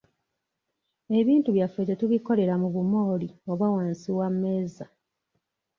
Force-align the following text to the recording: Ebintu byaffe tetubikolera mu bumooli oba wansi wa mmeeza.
Ebintu 1.19 1.49
byaffe 1.55 1.81
tetubikolera 1.89 2.53
mu 2.61 2.67
bumooli 2.73 3.27
oba 3.51 3.65
wansi 3.73 4.09
wa 4.17 4.27
mmeeza. 4.33 4.85